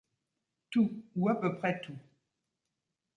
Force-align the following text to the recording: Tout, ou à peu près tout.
Tout, 0.71 1.03
ou 1.15 1.29
à 1.29 1.39
peu 1.39 1.59
près 1.59 1.79
tout. 1.81 1.95